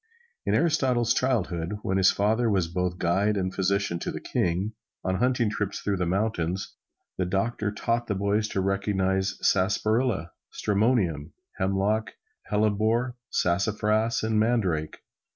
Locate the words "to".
3.99-4.09, 8.47-8.61